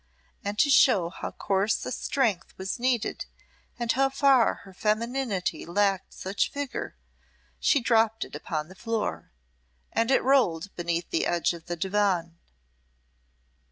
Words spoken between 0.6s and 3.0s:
show how coarse a strength was